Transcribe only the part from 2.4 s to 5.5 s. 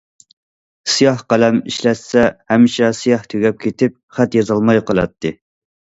ھەمىشە سىياھ تۈگەپ كېتىپ، خەت يازالماي قالاتتى.